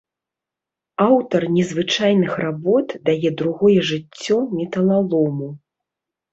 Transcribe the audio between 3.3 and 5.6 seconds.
другое жыццё металалому.